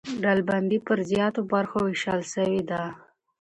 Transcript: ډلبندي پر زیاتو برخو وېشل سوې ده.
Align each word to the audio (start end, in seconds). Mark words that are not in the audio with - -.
ډلبندي 0.23 0.79
پر 0.87 0.97
زیاتو 1.11 1.41
برخو 1.51 1.79
وېشل 1.83 2.21
سوې 2.33 2.61
ده. 2.69 2.83